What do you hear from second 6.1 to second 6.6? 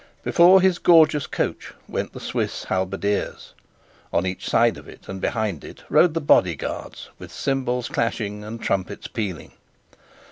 the body